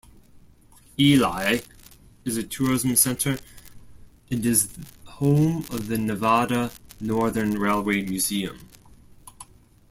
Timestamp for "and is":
4.31-4.75